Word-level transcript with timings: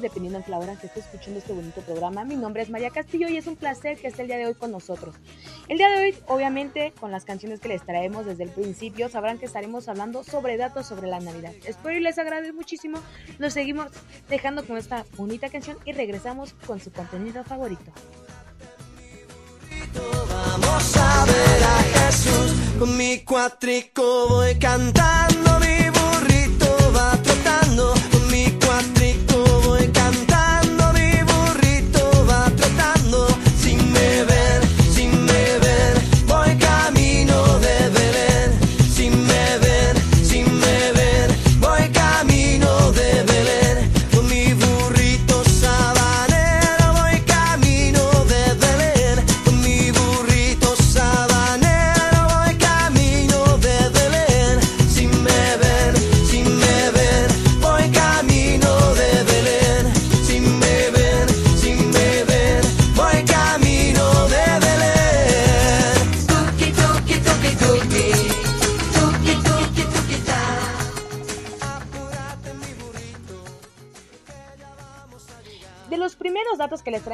dependiendo 0.00 0.40
de 0.40 0.48
la 0.48 0.58
hora 0.58 0.76
que 0.76 0.86
esté 0.86 1.00
escuchando 1.00 1.38
este 1.38 1.52
bonito 1.52 1.80
programa. 1.82 2.24
Mi 2.24 2.36
nombre 2.36 2.62
es 2.62 2.70
María 2.70 2.90
Castillo 2.90 3.28
y 3.28 3.36
es 3.36 3.46
un 3.46 3.56
placer 3.56 3.98
que 3.98 4.08
esté 4.08 4.22
el 4.22 4.28
día 4.28 4.38
de 4.38 4.46
hoy 4.46 4.54
con 4.54 4.70
nosotros. 4.70 5.14
El 5.68 5.78
día 5.78 5.88
de 5.90 5.96
hoy, 5.96 6.14
obviamente, 6.26 6.92
con 6.98 7.10
las 7.10 7.24
canciones 7.24 7.60
que 7.60 7.68
les 7.68 7.84
traemos 7.84 8.26
desde 8.26 8.44
el 8.44 8.50
principio, 8.50 9.08
sabrán 9.08 9.38
que 9.38 9.46
estaremos 9.46 9.88
hablando 9.88 10.24
sobre 10.24 10.56
datos 10.56 10.86
sobre 10.86 11.08
la 11.08 11.20
Navidad. 11.20 11.52
Espero 11.64 11.96
y 11.96 12.00
les 12.00 12.18
agrade 12.18 12.52
muchísimo. 12.52 12.98
Nos 13.38 13.52
seguimos 13.52 13.88
dejando 14.28 14.64
con 14.66 14.76
esta 14.76 15.04
bonita 15.16 15.48
canción 15.48 15.76
y 15.84 15.92
regresamos 15.92 16.54
con 16.66 16.80
su 16.80 16.90
contenido 16.90 17.44
favorito. 17.44 17.92
Vamos 20.28 20.96
a 20.96 21.24
ver 21.24 21.62
a 21.64 21.82
Jesús 21.82 22.52
con 22.78 22.96
mi 22.96 23.20
cuatrico 23.24 24.28
voy 24.28 24.58
cantando 24.58 25.60
que 25.60 25.79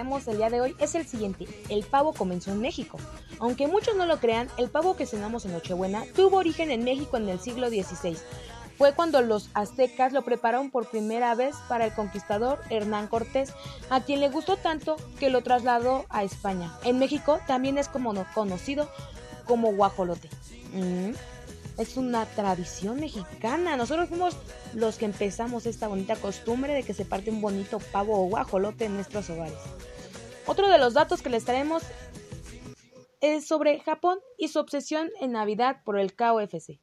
traemos 0.06 0.28
el 0.28 0.36
día 0.36 0.50
de 0.50 0.60
hoy 0.60 0.76
es 0.78 0.94
el 0.94 1.04
siguiente. 1.04 1.46
El 1.68 1.84
pavo 1.84 2.12
comenzó 2.12 2.52
en 2.52 2.60
México. 2.60 2.96
Aunque 3.40 3.66
muchos 3.66 3.96
no 3.96 4.06
lo 4.06 4.18
crean, 4.18 4.48
el 4.56 4.68
pavo 4.68 4.94
que 4.94 5.04
cenamos 5.04 5.44
en 5.44 5.52
Nochebuena 5.52 6.04
tuvo 6.14 6.36
origen 6.36 6.70
en 6.70 6.84
México 6.84 7.16
en 7.16 7.28
el 7.28 7.40
siglo 7.40 7.68
XVI. 7.68 8.16
Fue 8.78 8.92
cuando 8.92 9.20
los 9.20 9.50
aztecas 9.54 10.12
lo 10.12 10.22
prepararon 10.22 10.70
por 10.70 10.88
primera 10.88 11.34
vez 11.34 11.56
para 11.68 11.86
el 11.86 11.92
conquistador 11.92 12.60
Hernán 12.70 13.08
Cortés, 13.08 13.52
a 13.90 14.00
quien 14.02 14.20
le 14.20 14.28
gustó 14.28 14.56
tanto 14.56 14.96
que 15.18 15.28
lo 15.28 15.42
trasladó 15.42 16.04
a 16.08 16.22
España. 16.22 16.72
En 16.84 17.00
México 17.00 17.40
también 17.48 17.76
es 17.76 17.88
como 17.88 18.14
conocido 18.32 18.88
como 19.44 19.72
guajolote. 19.72 20.28
Mm 20.72 21.14
es 21.78 21.96
una 21.96 22.24
tradición 22.26 23.00
mexicana. 23.00 23.76
Nosotros 23.76 24.08
fuimos 24.08 24.36
los 24.74 24.96
que 24.96 25.04
empezamos 25.04 25.66
esta 25.66 25.88
bonita 25.88 26.16
costumbre 26.16 26.74
de 26.74 26.82
que 26.82 26.94
se 26.94 27.04
parte 27.04 27.30
un 27.30 27.40
bonito 27.40 27.78
pavo 27.92 28.18
o 28.18 28.28
guajolote 28.28 28.86
en 28.86 28.94
nuestros 28.94 29.28
hogares. 29.30 29.58
Otro 30.46 30.68
de 30.68 30.78
los 30.78 30.94
datos 30.94 31.22
que 31.22 31.28
les 31.28 31.44
traemos 31.44 31.82
es 33.20 33.48
sobre 33.48 33.80
Japón 33.80 34.20
y 34.38 34.46
su 34.48 34.60
obsesión 34.60 35.10
en 35.20 35.32
Navidad 35.32 35.82
por 35.84 35.98
el 35.98 36.14
KFC. 36.14 36.78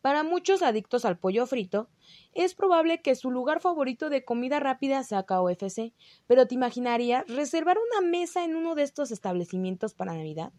Para 0.00 0.22
muchos 0.22 0.62
adictos 0.62 1.04
al 1.04 1.18
pollo 1.18 1.44
frito, 1.46 1.88
es 2.32 2.54
probable 2.54 3.02
que 3.02 3.16
su 3.16 3.32
lugar 3.32 3.60
favorito 3.60 4.10
de 4.10 4.24
comida 4.24 4.60
rápida 4.60 5.02
sea 5.02 5.24
KFC, 5.24 5.92
pero 6.28 6.46
¿te 6.46 6.54
imaginarías 6.54 7.26
reservar 7.26 7.78
una 7.78 8.08
mesa 8.08 8.44
en 8.44 8.54
uno 8.54 8.76
de 8.76 8.84
estos 8.84 9.10
establecimientos 9.10 9.92
para 9.92 10.14
Navidad? 10.14 10.52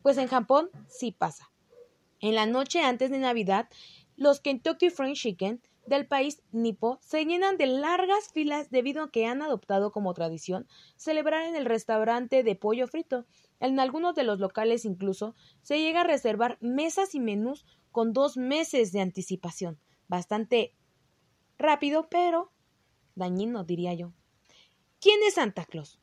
Pues 0.00 0.16
en 0.16 0.28
Japón 0.28 0.70
sí 0.88 1.10
pasa. 1.10 1.50
En 2.20 2.36
la 2.36 2.46
noche 2.46 2.82
antes 2.82 3.10
de 3.10 3.18
Navidad, 3.18 3.68
los 4.16 4.40
Kentucky 4.40 4.90
Fried 4.90 5.14
Chicken 5.14 5.60
del 5.86 6.06
país 6.06 6.42
nipo 6.52 6.98
se 7.02 7.24
llenan 7.24 7.56
de 7.56 7.66
largas 7.66 8.32
filas 8.32 8.70
debido 8.70 9.02
a 9.02 9.10
que 9.10 9.26
han 9.26 9.42
adoptado 9.42 9.92
como 9.92 10.14
tradición 10.14 10.66
celebrar 10.96 11.46
en 11.46 11.56
el 11.56 11.64
restaurante 11.64 12.42
de 12.42 12.54
pollo 12.56 12.86
frito. 12.86 13.26
En 13.58 13.80
algunos 13.80 14.14
de 14.14 14.24
los 14.24 14.38
locales 14.38 14.84
incluso 14.84 15.34
se 15.62 15.80
llega 15.80 16.02
a 16.02 16.04
reservar 16.04 16.58
mesas 16.60 17.14
y 17.14 17.20
menús 17.20 17.66
con 17.92 18.12
dos 18.12 18.36
meses 18.36 18.92
de 18.92 19.00
anticipación. 19.00 19.78
Bastante 20.08 20.74
rápido, 21.58 22.08
pero 22.08 22.52
dañino, 23.14 23.64
diría 23.64 23.94
yo. 23.94 24.12
¿Quién 25.00 25.20
es 25.26 25.34
Santa 25.34 25.64
Claus? 25.64 26.00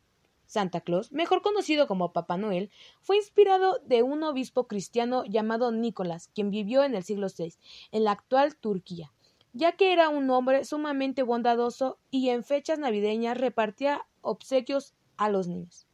Santa 0.48 0.82
Claus, 0.82 1.12
mejor 1.12 1.42
conocido 1.42 1.88
como 1.88 2.14
Papá 2.14 2.38
Noel, 2.38 2.72
fue 3.02 3.18
inspirado 3.18 3.80
de 3.86 4.02
un 4.02 4.24
obispo 4.24 4.68
cristiano 4.68 5.24
llamado 5.26 5.72
Nicolás, 5.72 6.30
quien 6.34 6.50
vivió 6.52 6.84
en 6.84 6.96
el 6.96 7.04
siglo 7.04 7.28
VI, 7.28 7.54
en 7.92 8.06
la 8.06 8.12
actual 8.12 8.56
Turquía, 8.56 9.14
ya 9.53 9.74
que 9.74 9.94
era 9.94 10.09
un 10.09 10.30
hombre 10.30 10.66
sumamente 10.66 11.24
bondadoso 11.24 12.00
y 12.12 12.30
en 12.30 12.44
fechas 12.44 12.80
navideñas 12.80 13.38
repartía 13.38 14.06
obsequios 14.22 14.94
a 15.18 15.30
los 15.30 15.47
niños. 15.47 15.88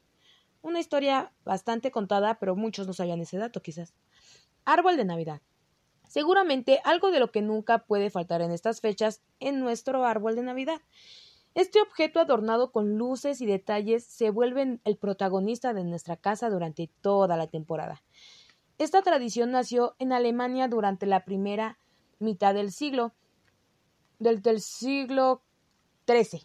Una 0.61 0.79
historia 0.79 1.33
bastante 1.43 1.91
contada, 1.91 2.39
pero 2.39 2.55
muchos 2.55 2.87
no 2.87 2.93
sabían 2.93 3.21
ese 3.21 3.37
dato 3.37 3.61
quizás. 3.61 3.93
Árbol 4.65 4.97
de 4.97 5.05
Navidad. 5.05 5.41
Seguramente 6.07 6.79
algo 6.83 7.11
de 7.11 7.19
lo 7.19 7.31
que 7.31 7.41
nunca 7.41 7.79
puede 7.79 8.09
faltar 8.09 8.41
en 8.41 8.51
estas 8.51 8.81
fechas 8.81 9.21
en 9.39 9.59
nuestro 9.59 10.05
árbol 10.05 10.35
de 10.35 10.43
Navidad. 10.43 10.81
Este 11.55 11.81
objeto 11.81 12.19
adornado 12.19 12.71
con 12.71 12.97
luces 12.97 13.41
y 13.41 13.45
detalles 13.45 14.05
se 14.05 14.29
vuelve 14.29 14.79
el 14.83 14.97
protagonista 14.97 15.73
de 15.73 15.83
nuestra 15.83 16.17
casa 16.17 16.49
durante 16.49 16.89
toda 17.01 17.37
la 17.37 17.47
temporada. 17.47 18.01
Esta 18.77 19.01
tradición 19.01 19.51
nació 19.51 19.95
en 19.99 20.13
Alemania 20.13 20.67
durante 20.67 21.05
la 21.05 21.25
primera 21.25 21.77
mitad 22.19 22.53
del 22.53 22.71
siglo 22.71 23.13
del, 24.23 24.41
del 24.41 24.61
siglo 24.61 25.43
XIII, 26.07 26.43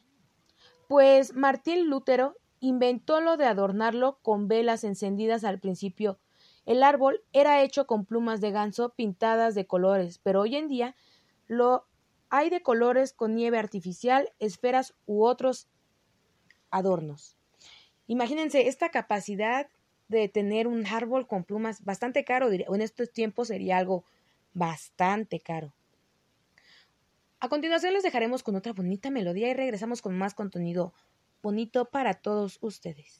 pues 0.88 1.34
Martín 1.34 1.88
Lutero 1.88 2.36
inventó 2.60 3.20
lo 3.20 3.36
de 3.36 3.46
adornarlo 3.46 4.18
con 4.22 4.48
velas 4.48 4.84
encendidas 4.84 5.44
al 5.44 5.60
principio. 5.60 6.18
El 6.66 6.82
árbol 6.82 7.22
era 7.32 7.62
hecho 7.62 7.86
con 7.86 8.04
plumas 8.04 8.40
de 8.40 8.50
ganso 8.50 8.90
pintadas 8.90 9.54
de 9.54 9.66
colores, 9.66 10.18
pero 10.18 10.42
hoy 10.42 10.56
en 10.56 10.68
día 10.68 10.94
lo 11.46 11.86
hay 12.30 12.50
de 12.50 12.62
colores 12.62 13.12
con 13.12 13.34
nieve 13.34 13.58
artificial, 13.58 14.30
esferas 14.38 14.94
u 15.06 15.24
otros 15.24 15.66
adornos. 16.70 17.36
Imagínense 18.06 18.68
esta 18.68 18.90
capacidad 18.90 19.68
de 20.08 20.28
tener 20.28 20.66
un 20.66 20.86
árbol 20.86 21.26
con 21.26 21.44
plumas 21.44 21.84
bastante 21.84 22.24
caro, 22.24 22.50
en 22.50 22.80
estos 22.82 23.12
tiempos 23.12 23.48
sería 23.48 23.78
algo 23.78 24.04
bastante 24.54 25.40
caro. 25.40 25.72
A 27.40 27.48
continuación 27.48 27.92
les 27.92 28.02
dejaremos 28.02 28.42
con 28.42 28.56
otra 28.56 28.72
bonita 28.72 29.10
melodía 29.10 29.48
y 29.48 29.54
regresamos 29.54 30.02
con 30.02 30.18
más 30.18 30.34
contenido 30.34 30.92
bonito 31.40 31.84
para 31.84 32.14
todos 32.14 32.58
ustedes. 32.62 33.18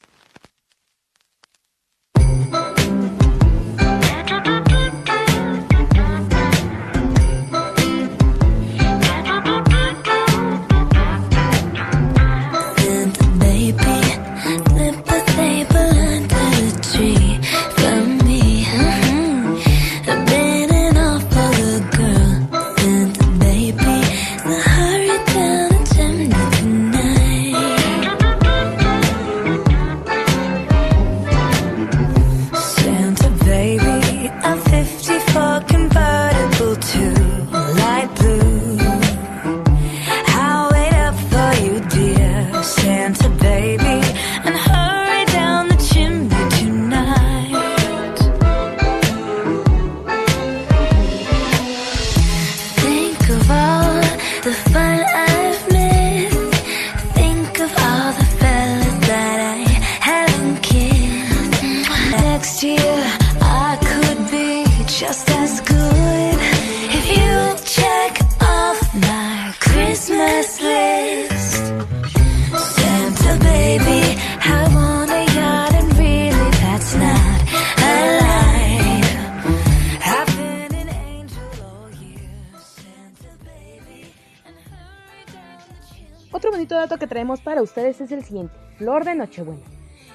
Que 86.99 87.07
traemos 87.07 87.41
para 87.41 87.63
ustedes 87.63 88.01
es 88.01 88.11
el 88.11 88.23
siguiente, 88.23 88.53
flor 88.77 89.05
de 89.05 89.15
Nochebuena. 89.15 89.63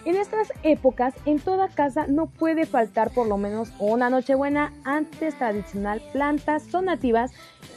En 0.04 0.16
estas 0.16 0.52
épocas, 0.62 1.14
en 1.24 1.40
toda 1.40 1.68
casa 1.68 2.06
no 2.06 2.26
puede 2.26 2.66
faltar 2.66 3.10
por 3.10 3.26
lo 3.26 3.38
menos 3.38 3.72
una 3.78 4.10
Nochebuena 4.10 4.72
antes 4.84 5.36
tradicional. 5.38 6.02
Plantas 6.12 6.64
son 6.64 6.84
nativas 6.84 7.32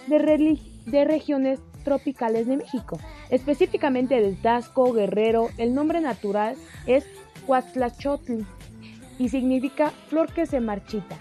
de, 0.07 0.59
de 0.85 1.05
regiones 1.05 1.59
tropicales 1.85 2.47
de 2.47 2.57
México, 2.57 2.99
específicamente 3.29 4.19
del 4.19 4.41
Tasco, 4.41 4.91
Guerrero. 4.91 5.49
El 5.57 5.73
nombre 5.73 6.01
natural 6.01 6.57
es 6.85 7.05
Huatlachotl 7.47 8.41
y 9.17 9.29
significa 9.29 9.91
flor 10.09 10.33
que 10.33 10.45
se 10.45 10.59
marchita. 10.59 11.17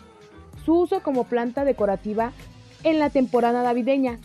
Su 0.65 0.81
uso 0.81 1.05
como 1.05 1.25
planta 1.25 1.65
decorativa 1.65 2.33
en 2.83 2.99
la 2.99 3.11
temporada 3.11 3.63
navideña 3.63 4.19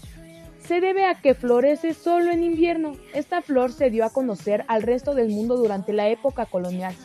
se 0.72 0.80
debe 0.80 1.04
a 1.04 1.16
que 1.16 1.34
florece 1.34 1.94
solo 1.94 2.32
en 2.32 2.46
invierno. 2.46 2.94
Esta 3.14 3.42
flor 3.42 3.74
se 3.74 3.90
dio 3.90 4.06
a 4.06 4.10
conocer 4.10 4.64
al 4.70 4.84
resto 4.84 5.14
del 5.14 5.28
mundo 5.28 5.58
durante 5.58 5.92
la 5.92 6.08
época 6.08 6.46
colonial, 6.46 6.96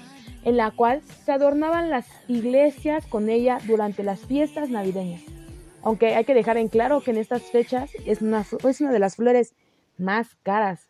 en 0.44 0.56
la 0.56 0.70
cual 0.70 1.02
se 1.02 1.32
adornaban 1.32 1.90
las 1.90 2.06
iglesias 2.28 3.08
con 3.08 3.28
ella 3.28 3.58
durante 3.66 4.04
las 4.04 4.20
fiestas 4.20 4.70
navideñas. 4.70 5.20
Aunque 5.82 6.14
hay 6.14 6.24
que 6.24 6.34
dejar 6.34 6.58
en 6.58 6.68
claro 6.68 7.00
que 7.00 7.10
en 7.10 7.16
estas 7.16 7.42
fechas 7.50 7.90
es 8.06 8.22
una, 8.22 8.42
es 8.42 8.80
una 8.80 8.92
de 8.92 9.00
las 9.00 9.16
flores 9.16 9.56
más 9.98 10.36
caras. 10.44 10.86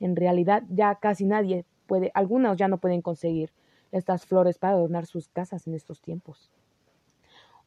En 0.00 0.16
realidad 0.16 0.64
ya 0.70 0.96
casi 0.96 1.24
nadie 1.24 1.64
puede, 1.86 2.10
algunos 2.14 2.56
ya 2.56 2.66
no 2.66 2.78
pueden 2.78 3.00
conseguir 3.00 3.52
estas 3.92 4.26
flores 4.26 4.58
para 4.58 4.72
adornar 4.72 5.06
sus 5.06 5.28
casas 5.28 5.68
en 5.68 5.74
estos 5.74 6.00
tiempos. 6.00 6.50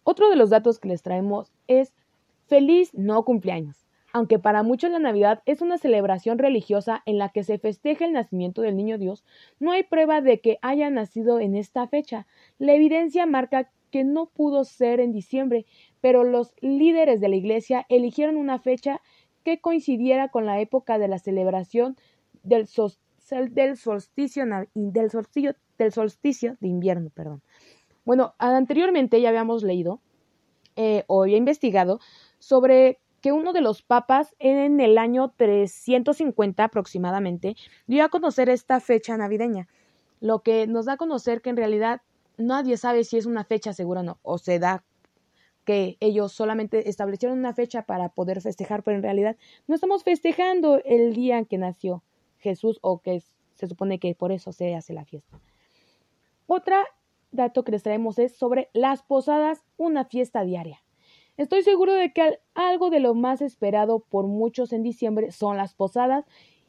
Otro 0.03 0.29
de 0.29 0.35
los 0.35 0.49
datos 0.49 0.77
que 0.77 0.89
les 0.89 1.03
traemos 1.03 1.53
es 1.69 1.93
feliz 2.47 2.93
no 2.93 3.23
cumpleaños. 3.23 3.84
Aunque 4.15 4.39
para 4.39 4.63
muchos 4.63 4.91
la 4.91 4.99
Navidad 4.99 5.43
es 5.45 5.59
una 5.61 5.77
celebración 5.77 6.37
religiosa 6.37 7.03
en 7.05 7.17
la 7.17 7.27
que 7.27 7.43
se 7.43 7.57
festeja 7.57 8.05
el 8.05 8.13
nacimiento 8.13 8.61
del 8.61 8.77
Niño 8.77 8.97
Dios, 8.97 9.25
no 9.59 9.73
hay 9.73 9.83
prueba 9.83 10.21
de 10.21 10.39
que 10.39 10.57
haya 10.61 10.89
nacido 10.89 11.41
en 11.41 11.53
esta 11.53 11.85
fecha. 11.89 12.25
La 12.57 12.73
evidencia 12.73 13.25
marca 13.25 13.69
que 13.91 14.05
no 14.05 14.27
pudo 14.27 14.63
ser 14.63 15.01
en 15.01 15.11
diciembre, 15.11 15.65
pero 15.99 16.23
los 16.23 16.53
líderes 16.61 17.19
de 17.19 17.27
la 17.27 17.35
Iglesia 17.35 17.85
eligieron 17.89 18.37
una 18.37 18.57
fecha 18.57 19.01
que 19.43 19.59
coincidiera 19.59 20.29
con 20.29 20.45
la 20.45 20.61
época 20.61 20.97
de 20.97 21.09
la 21.09 21.19
celebración 21.19 21.97
del, 22.41 22.67
solsticio, 22.67 23.37
del, 24.75 25.91
solsticio, 25.91 26.55
de 26.61 26.67
invierno. 26.69 27.09
Perdón. 27.13 27.41
Bueno, 28.05 28.33
anteriormente 28.37 29.19
ya 29.19 29.27
habíamos 29.27 29.61
leído 29.61 29.99
eh, 30.77 31.03
o 31.07 31.23
había 31.23 31.35
investigado 31.35 31.99
sobre 32.39 32.99
que 33.25 33.31
uno 33.31 33.53
de 33.53 33.61
los 33.61 33.81
papas 33.81 34.35
en 34.37 34.79
el 34.79 34.99
año 34.99 35.33
350 35.35 36.63
aproximadamente 36.63 37.55
dio 37.87 38.05
a 38.05 38.09
conocer 38.09 38.49
esta 38.49 38.79
fecha 38.79 39.17
navideña, 39.17 39.67
lo 40.19 40.43
que 40.43 40.67
nos 40.67 40.85
da 40.85 40.93
a 40.93 40.97
conocer 40.97 41.41
que 41.41 41.49
en 41.49 41.57
realidad 41.57 42.03
nadie 42.37 42.77
sabe 42.77 43.03
si 43.03 43.17
es 43.17 43.25
una 43.25 43.43
fecha 43.43 43.73
segura 43.73 44.01
o 44.01 44.03
no, 44.03 44.19
o 44.21 44.37
se 44.37 44.59
da 44.59 44.83
que 45.63 45.97
ellos 46.01 46.33
solamente 46.33 46.87
establecieron 46.87 47.39
una 47.39 47.55
fecha 47.55 47.81
para 47.87 48.09
poder 48.09 48.41
festejar, 48.41 48.83
pero 48.83 48.95
en 48.95 49.01
realidad 49.01 49.37
no 49.65 49.73
estamos 49.73 50.03
festejando 50.03 50.79
el 50.85 51.15
día 51.15 51.39
en 51.39 51.47
que 51.47 51.57
nació 51.57 52.03
Jesús 52.37 52.77
o 52.83 52.99
que 52.99 53.23
se 53.55 53.67
supone 53.67 53.97
que 53.97 54.13
por 54.13 54.33
eso 54.33 54.51
se 54.51 54.75
hace 54.75 54.93
la 54.93 55.03
fiesta. 55.03 55.39
Otra 56.45 56.83
dato 57.31 57.63
que 57.63 57.71
les 57.71 57.81
traemos 57.81 58.19
es 58.19 58.37
sobre 58.37 58.69
las 58.73 59.01
posadas, 59.01 59.65
una 59.77 60.05
fiesta 60.05 60.43
diaria. 60.43 60.84
Estoy 61.37 61.63
seguro 61.63 61.93
de 61.93 62.13
que 62.13 62.39
algo 62.53 62.89
de 62.89 62.99
lo 62.99 63.13
más 63.13 63.41
esperado 63.41 63.99
por 63.99 64.25
muchos 64.27 64.71
en 64.71 64.83
diciembre 64.83 65.31
son 65.31 65.57
las 65.57 65.73
posadas 65.73 66.25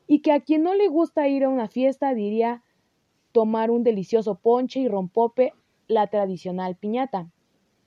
y 0.09 0.21
que 0.21 0.33
a 0.33 0.41
quien 0.41 0.63
no 0.63 0.75
le 0.75 0.89
gusta 0.89 1.29
ir 1.29 1.45
a 1.45 1.49
una 1.49 1.69
fiesta 1.69 2.15
diría 2.15 2.63
tomar 3.33 3.71
un 3.71 3.85
delicioso 3.85 4.37
ponche 4.37 4.81
y 4.81 4.89
rompope, 4.89 5.53
la 5.89 6.09
tradicional 6.09 6.77
piñata. 6.77 7.31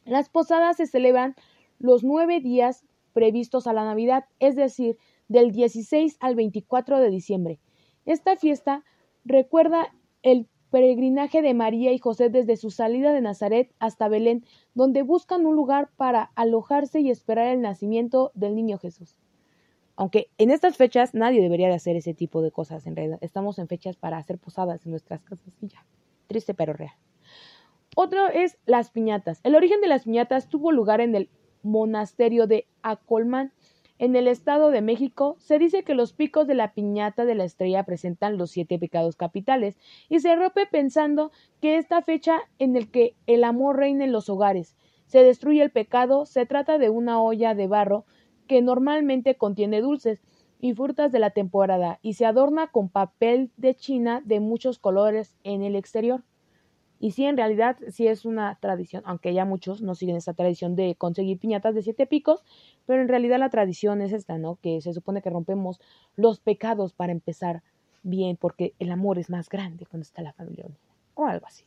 Las 0.05 0.29
posadas 0.29 0.77
se 0.77 0.85
celebran 0.85 1.35
los 1.79 2.03
nueve 2.03 2.39
días 2.39 2.85
previstos 3.13 3.67
a 3.67 3.73
la 3.73 3.83
Navidad, 3.83 4.25
es 4.39 4.55
decir, 4.55 4.97
del 5.27 5.51
16 5.51 6.17
al 6.21 6.35
24 6.35 6.99
de 6.99 7.09
diciembre. 7.09 7.59
Esta 8.05 8.37
fiesta 8.37 8.85
recuerda 9.25 9.93
el 10.21 10.47
peregrinaje 10.69 11.41
de 11.41 11.53
María 11.53 11.91
y 11.91 11.99
José 11.99 12.29
desde 12.29 12.57
su 12.57 12.71
salida 12.71 13.13
de 13.13 13.21
Nazaret 13.21 13.73
hasta 13.79 14.07
Belén, 14.07 14.45
donde 14.73 15.03
buscan 15.03 15.45
un 15.45 15.55
lugar 15.55 15.89
para 15.95 16.31
alojarse 16.35 16.99
y 16.99 17.09
esperar 17.09 17.47
el 17.47 17.61
nacimiento 17.61 18.31
del 18.35 18.55
niño 18.55 18.77
Jesús. 18.77 19.17
Aunque 19.95 20.29
en 20.37 20.49
estas 20.49 20.77
fechas 20.77 21.13
nadie 21.13 21.41
debería 21.41 21.67
de 21.67 21.73
hacer 21.73 21.95
ese 21.95 22.13
tipo 22.13 22.41
de 22.41 22.51
cosas, 22.51 22.87
en 22.87 22.95
realidad 22.95 23.19
estamos 23.21 23.59
en 23.59 23.67
fechas 23.67 23.97
para 23.97 24.17
hacer 24.17 24.37
posadas 24.37 24.85
en 24.85 24.91
nuestras 24.91 25.21
casas 25.23 25.53
y 25.61 25.67
ya. 25.67 25.85
Triste 26.27 26.53
pero 26.53 26.73
real. 26.73 26.93
Otro 27.95 28.27
es 28.27 28.57
las 28.65 28.91
piñatas. 28.91 29.41
El 29.43 29.55
origen 29.55 29.81
de 29.81 29.87
las 29.87 30.03
piñatas 30.03 30.47
tuvo 30.47 30.71
lugar 30.71 31.01
en 31.01 31.15
el 31.15 31.29
monasterio 31.63 32.47
de 32.47 32.65
Acolmán, 32.81 33.51
en 33.99 34.15
el 34.15 34.29
Estado 34.29 34.71
de 34.71 34.81
México 34.81 35.35
se 35.39 35.59
dice 35.59 35.83
que 35.83 35.93
los 35.93 36.13
picos 36.13 36.47
de 36.47 36.55
la 36.55 36.73
piñata 36.73 37.25
de 37.25 37.35
la 37.35 37.43
estrella 37.43 37.83
presentan 37.83 38.37
los 38.37 38.49
siete 38.49 38.79
pecados 38.79 39.17
capitales 39.17 39.77
y 40.07 40.21
se 40.21 40.35
rompe 40.35 40.65
pensando 40.65 41.31
que 41.61 41.77
esta 41.77 42.01
fecha 42.01 42.39
en 42.57 42.77
el 42.77 42.89
que 42.89 43.15
el 43.27 43.43
amor 43.43 43.75
reina 43.75 44.05
en 44.05 44.13
los 44.13 44.29
hogares, 44.29 44.75
se 45.05 45.23
destruye 45.23 45.61
el 45.61 45.71
pecado, 45.71 46.25
se 46.25 46.45
trata 46.45 46.77
de 46.77 46.89
una 46.89 47.21
olla 47.21 47.53
de 47.55 47.67
barro 47.67 48.05
que 48.47 48.61
normalmente 48.61 49.35
contiene 49.35 49.81
dulces 49.81 50.21
y 50.61 50.73
frutas 50.73 51.11
de 51.11 51.19
la 51.19 51.31
temporada 51.31 51.99
y 52.01 52.13
se 52.13 52.25
adorna 52.25 52.67
con 52.67 52.89
papel 52.89 53.51
de 53.57 53.75
china 53.75 54.21
de 54.23 54.39
muchos 54.39 54.79
colores 54.79 55.35
en 55.43 55.61
el 55.61 55.75
exterior. 55.75 56.23
Y 56.99 57.11
sí, 57.11 57.25
en 57.25 57.37
realidad 57.37 57.77
sí 57.89 58.07
es 58.07 58.25
una 58.25 58.57
tradición, 58.59 59.03
aunque 59.05 59.33
ya 59.33 59.45
muchos 59.45 59.81
no 59.81 59.95
siguen 59.95 60.17
esa 60.17 60.33
tradición 60.33 60.75
de 60.75 60.95
conseguir 60.95 61.39
piñatas 61.39 61.73
de 61.73 61.81
siete 61.81 62.05
picos, 62.05 62.43
pero 62.85 63.01
en 63.01 63.07
realidad 63.07 63.39
la 63.39 63.49
tradición 63.49 64.01
es 64.01 64.11
esta, 64.11 64.37
¿no? 64.37 64.57
Que 64.61 64.81
se 64.81 64.93
supone 64.93 65.21
que 65.21 65.29
rompemos 65.29 65.79
los 66.17 66.41
pecados 66.41 66.93
para 66.93 67.13
empezar 67.13 67.63
bien, 68.03 68.35
porque 68.35 68.73
el 68.79 68.91
amor 68.91 69.17
es 69.17 69.29
más 69.29 69.47
grande 69.49 69.85
cuando 69.85 70.03
está 70.03 70.21
la 70.21 70.33
familia 70.33 70.65
unida, 70.65 70.79
o 71.15 71.25
algo 71.25 71.45
así. 71.45 71.63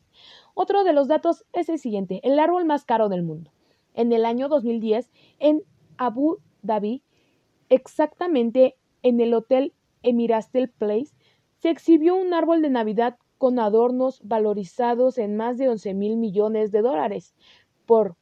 Otro 0.54 0.84
de 0.84 0.92
los 0.92 1.08
datos 1.08 1.46
es 1.54 1.68
el 1.70 1.78
siguiente, 1.78 2.20
el 2.24 2.38
árbol 2.38 2.66
más 2.66 2.84
caro 2.84 3.08
del 3.08 3.22
mundo. 3.22 3.50
En 3.94 4.12
el 4.12 4.26
año 4.26 4.48
2010, 4.48 5.10
en 5.38 5.62
Abu 5.96 6.38
Dhabi, 6.62 7.02
exactamente 7.70 8.76
en 9.02 9.20
el 9.20 9.32
hotel 9.32 9.72
Emirastel 10.02 10.68
Place, 10.68 11.14
se 11.58 11.70
exhibió 11.70 12.16
un 12.16 12.34
árbol 12.34 12.60
de 12.60 12.70
Navidad 12.70 13.16
con 13.42 13.58
adornos 13.58 14.20
valorizados 14.22 15.18
en 15.18 15.36
más 15.36 15.58
de 15.58 15.68
11 15.68 15.94
mil 15.94 16.16
millones 16.16 16.70
de 16.70 16.80
dólares. 16.80 17.34
Por 17.86 18.14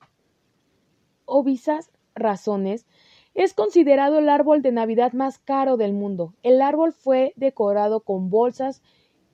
obvias 1.27 1.91
razones, 2.15 2.87
es 3.35 3.53
considerado 3.53 4.19
el 4.19 4.31
árbol 4.31 4.62
de 4.62 4.73
Navidad 4.73 5.12
más 5.12 5.39
caro 5.39 5.77
del 5.77 5.93
mundo. 5.93 6.33
El 6.43 6.62
árbol 6.62 6.95
fue 6.95 7.35
decorado 7.37 8.00
con 8.00 8.31
bolsas 8.31 8.81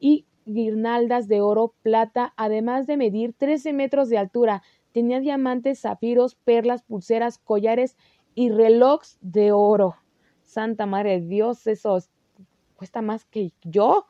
y 0.00 0.26
guirnaldas 0.44 1.28
de 1.28 1.40
oro, 1.40 1.72
plata, 1.82 2.34
además 2.36 2.88
de 2.88 2.96
medir 2.96 3.32
13 3.34 3.72
metros 3.72 4.08
de 4.08 4.18
altura. 4.18 4.64
Tenía 4.90 5.20
diamantes, 5.20 5.82
zafiros, 5.82 6.34
perlas, 6.34 6.82
pulseras, 6.82 7.38
collares 7.38 7.96
y 8.34 8.50
relojes 8.50 9.18
de 9.20 9.52
oro. 9.52 9.94
Santa 10.42 10.84
Madre 10.84 11.20
de 11.20 11.28
Dios, 11.28 11.64
eso 11.68 11.96
cuesta 12.74 13.02
más 13.02 13.24
que 13.24 13.52
yo. 13.62 14.06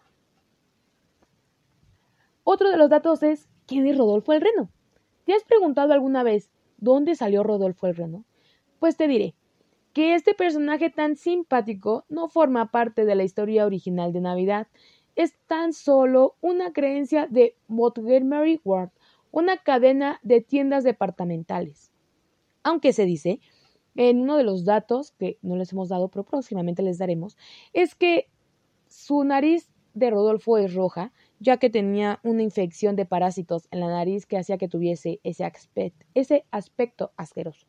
Otro 2.49 2.71
de 2.71 2.77
los 2.77 2.89
datos 2.89 3.25
es 3.25 3.49
¿quién 3.67 3.89
es 3.89 3.99
Rodolfo 3.99 4.33
el 4.33 4.41
Reno? 4.41 4.71
¿Te 5.25 5.33
has 5.33 5.43
preguntado 5.43 5.93
alguna 5.93 6.23
vez 6.23 6.49
dónde 6.77 7.17
salió 7.17 7.43
Rodolfo 7.43 7.89
el 7.89 7.97
Reno? 7.97 8.25
Pues 8.79 8.97
te 8.97 9.09
diré 9.09 9.35
que 9.93 10.15
este 10.15 10.33
personaje 10.33 10.89
tan 10.89 11.17
simpático 11.17 12.05
no 12.09 12.29
forma 12.29 12.71
parte 12.71 13.05
de 13.05 13.17
la 13.17 13.25
historia 13.25 13.67
original 13.67 14.13
de 14.13 14.21
Navidad, 14.21 14.69
es 15.17 15.35
tan 15.49 15.73
solo 15.73 16.37
una 16.41 16.73
creencia 16.73 17.27
de 17.27 17.57
Montgomery 17.67 18.61
Ward, 18.65 18.91
una 19.33 19.57
cadena 19.57 20.21
de 20.23 20.41
tiendas 20.41 20.85
departamentales. 20.85 21.91
Aunque 22.63 22.93
se 22.93 23.07
dice, 23.07 23.41
en 23.97 24.21
uno 24.21 24.37
de 24.37 24.45
los 24.45 24.65
datos 24.65 25.11
que 25.11 25.37
no 25.43 25.57
les 25.57 25.73
hemos 25.73 25.89
dado, 25.89 26.11
pero 26.11 26.23
próximamente 26.23 26.85
les 26.85 26.99
daremos, 26.99 27.37
es 27.73 27.97
que 27.97 28.29
su 28.87 29.25
nariz 29.25 29.69
de 29.95 30.11
Rodolfo 30.11 30.59
es 30.59 30.75
roja, 30.75 31.13
ya 31.41 31.57
que 31.59 31.71
tenía 31.71 32.21
una 32.23 32.43
infección 32.43 32.97
de 32.97 33.07
parásitos 33.07 33.69
en 33.71 33.81
la 33.81 33.89
nariz 33.89 34.27
que 34.27 34.39
hacía 34.39 34.59
que 34.59 34.69
tuviese 34.69 35.21
ese, 35.23 35.45
aspecto, 35.45 36.07
ese 36.15 36.45
aspecto 36.51 37.13
asqueroso. 37.17 37.67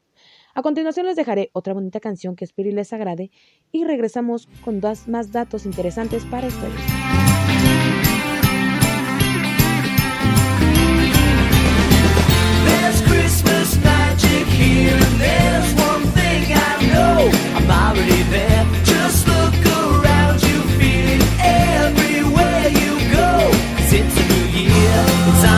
A 0.55 0.61
continuación 0.61 1.05
les 1.05 1.15
dejaré 1.15 1.51
otra 1.53 1.73
bonita 1.73 1.99
canción 1.99 2.35
que 2.35 2.45
espero 2.45 2.69
y 2.69 2.73
les 2.73 2.91
agrade 2.93 3.31
y 3.71 3.83
regresamos 3.83 4.47
con 4.63 4.81
dos 4.81 5.07
más 5.07 5.31
datos 5.31 5.65
interesantes 5.65 6.25
para 6.25 6.47
ustedes. 6.47 6.81
Feel 18.27 18.56
time. 25.33 25.56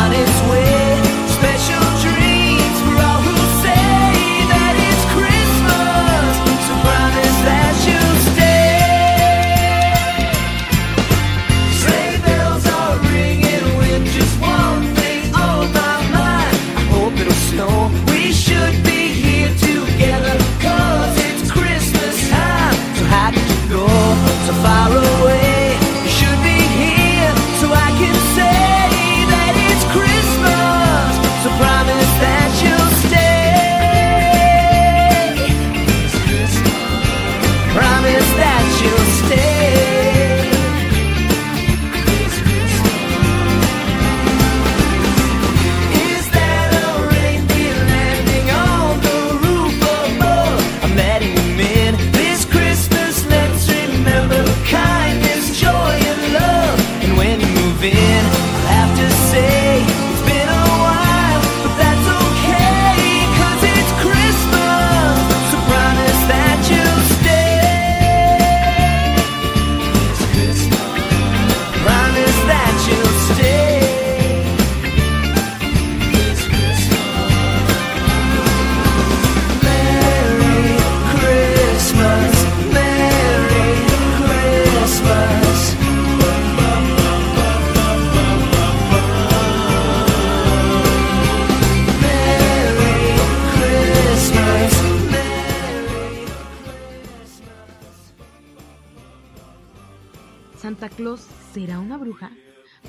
¿Santa 100.80 100.96
Claus 100.96 101.28
será 101.54 101.78
una 101.78 101.98
bruja? 101.98 102.32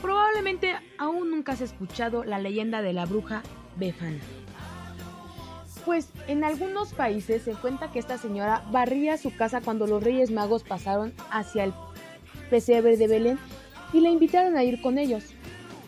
Probablemente 0.01 0.77
aún 0.97 1.29
nunca 1.29 1.53
has 1.53 1.61
escuchado 1.61 2.23
la 2.23 2.39
leyenda 2.39 2.83
de 2.83 2.93
la 2.93 3.05
bruja 3.05 3.43
Befana. 3.75 4.21
Pues 5.85 6.09
en 6.29 6.45
algunos 6.45 6.93
países 6.93 7.43
se 7.43 7.55
cuenta 7.55 7.91
que 7.91 7.99
esta 7.99 8.17
señora 8.17 8.63
barría 8.71 9.19
su 9.19 9.35
casa 9.35 9.61
cuando 9.61 9.89
los 9.89 10.05
Reyes 10.05 10.31
Magos 10.31 10.63
pasaron 10.63 11.13
hacia 11.33 11.65
el 11.65 11.73
pesebre 12.49 12.97
de 12.97 13.09
Belén 13.09 13.39
y 13.93 13.99
la 13.99 14.11
invitaron 14.11 14.57
a 14.57 14.63
ir 14.63 14.81
con 14.83 14.97
ellos. 14.97 15.25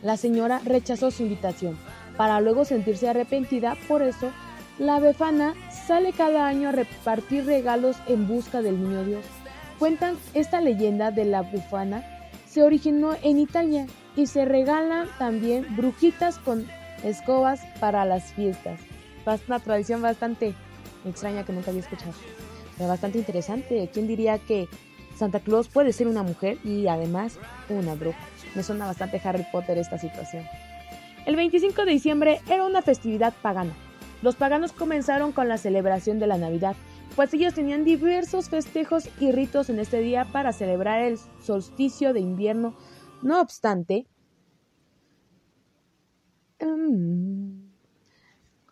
La 0.03 0.17
señora 0.17 0.61
rechazó 0.65 1.13
su 1.13 1.23
invitación, 1.23 1.79
para 2.17 2.41
luego 2.41 2.65
sentirse 2.65 3.09
arrepentida, 3.09 3.77
por 3.87 4.03
eso 4.03 4.33
la 4.81 4.99
Befana 4.99 5.55
sale 5.87 6.13
cada 6.13 6.49
año 6.49 6.71
a 6.71 6.73
repartir 6.73 7.45
regalos 7.45 7.97
en 8.09 8.27
busca 8.27 8.61
del 8.61 8.83
niño 8.83 9.05
Dios. 9.05 9.25
Cuentan 9.83 10.17
esta 10.33 10.61
leyenda 10.61 11.11
de 11.11 11.25
la 11.25 11.43
Befana 11.43 12.05
se 12.47 12.63
originó 12.63 13.17
en 13.25 13.37
Italia 13.37 13.89
y 14.15 14.29
se 14.29 14.45
regalan 14.45 15.09
también 15.19 15.67
brujitas 15.75 16.39
con 16.39 16.69
escobas 17.03 17.63
para 17.81 18.05
las 18.05 18.33
fiestas. 18.33 18.79
Es 19.27 19.41
una 19.49 19.59
tradición 19.59 20.01
bastante 20.01 20.55
extraña 21.05 21.45
que 21.45 21.53
nunca 21.53 21.73
había 21.73 21.83
escuchado, 21.83 22.13
pero 22.79 22.91
bastante 22.91 23.19
interesante. 23.19 23.91
¿Quién 23.93 24.07
diría 24.07 24.39
que 24.39 24.69
Santa 25.17 25.41
Claus 25.41 25.67
puede 25.67 25.93
ser 25.93 26.07
una 26.07 26.23
mujer 26.23 26.59
y 26.63 26.87
además 26.87 27.41
una 27.69 27.97
bruja? 27.97 28.21
Me 28.55 28.63
suena 28.63 28.87
bastante 28.87 29.21
Harry 29.25 29.45
Potter 29.51 29.79
esta 29.79 29.99
situación. 29.99 30.45
El 31.27 31.35
25 31.35 31.85
de 31.85 31.91
diciembre 31.91 32.41
era 32.49 32.65
una 32.65 32.83
festividad 32.83 33.35
pagana. 33.43 33.73
Los 34.23 34.37
paganos 34.37 34.71
comenzaron 34.71 35.33
con 35.33 35.49
la 35.49 35.59
celebración 35.59 36.21
de 36.21 36.29
la 36.29 36.39
Navidad, 36.39 36.77
pues 37.15 37.33
ellos 37.35 37.55
tenían 37.55 37.85
diversos 37.85 38.49
festejos 38.49 39.09
y 39.21 39.33
ritos 39.33 39.71
en 39.71 39.79
este 39.79 40.01
día 40.01 40.25
para 40.33 40.53
celebrar 40.53 41.03
el 41.03 41.19
solsticio 41.43 42.13
de 42.13 42.21
invierno. 42.21 42.77
No 43.23 43.41
obstante, 43.41 44.07
mm, 46.61 47.71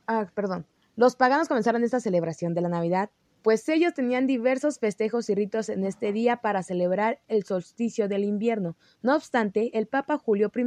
ah, 0.06 0.30
perdón, 0.35 0.66
los 0.97 1.16
paganos 1.16 1.49
comenzaron 1.49 1.85
esta 1.85 2.00
celebración 2.00 2.54
de 2.54 2.61
la 2.62 2.68
Navidad, 2.68 3.11
pues 3.42 3.68
ellos 3.68 3.94
tenían 3.94 4.26
diversos 4.26 4.78
festejos 4.78 5.30
y 5.30 5.35
ritos 5.35 5.68
en 5.68 5.85
este 5.85 6.12
día 6.12 6.38
para 6.38 6.62
celebrar 6.62 7.20
el 7.28 7.44
solsticio 7.44 8.09
del 8.09 8.25
invierno. 8.25 8.76
No 9.02 9.16
obstante, 9.16 9.76
el 9.78 9.87
Papa 9.87 10.18
Julio 10.18 10.50
I 10.54 10.62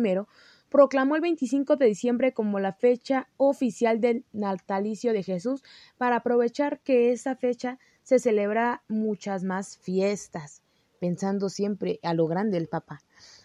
proclamó 0.73 1.15
el 1.15 1.21
25 1.21 1.75
de 1.75 1.85
diciembre 1.85 2.33
como 2.33 2.59
la 2.59 2.73
fecha 2.73 3.27
oficial 3.37 4.01
del 4.01 4.25
natalicio 4.33 5.13
de 5.13 5.21
Jesús 5.21 5.61
para 5.99 6.15
aprovechar 6.15 6.79
que 6.79 7.11
esa 7.11 7.35
fecha 7.35 7.77
se 8.01 8.17
celebra 8.17 8.81
muchas 8.87 9.43
más 9.43 9.77
fiestas, 9.77 10.63
pensando 10.99 11.49
siempre 11.49 11.99
a 12.01 12.15
lo 12.15 12.25
grande 12.25 12.57
el 12.57 12.69
Papa. 12.69 13.01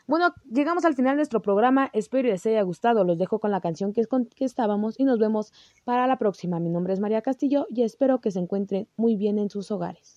Bueno, 0.07 0.33
llegamos 0.51 0.87
al 0.87 0.95
final 0.95 1.13
de 1.13 1.17
nuestro 1.17 1.43
programa, 1.43 1.91
espero 1.93 2.31
les 2.31 2.47
haya 2.47 2.63
gustado, 2.63 3.05
los 3.05 3.19
dejo 3.19 3.41
con 3.41 3.51
la 3.51 3.61
canción 3.61 3.93
que, 3.93 4.07
con 4.07 4.25
que 4.25 4.47
estábamos 4.47 4.99
y 4.99 5.05
nos 5.05 5.19
vemos 5.19 5.53
para 5.85 6.07
la 6.07 6.17
próxima. 6.17 6.61
Mi 6.61 6.71
nombre 6.71 6.95
es 6.95 7.01
María 7.01 7.21
Castillo 7.21 7.67
y 7.69 7.83
espero 7.83 8.23
que 8.23 8.31
se 8.31 8.39
encuentren 8.39 8.89
muy 8.97 9.17
bien 9.17 9.39
en 9.39 9.51
sus 9.51 9.71
hogares. 9.71 10.15